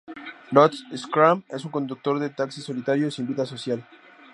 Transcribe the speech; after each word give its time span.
Lothar 0.57 0.97
Schramm 1.01 1.43
es 1.57 1.63
un 1.63 1.69
conductor 1.69 2.17
de 2.17 2.31
taxi 2.31 2.59
solitario, 2.63 3.11
sin 3.11 3.27
vida 3.27 3.45
social. 3.45 3.87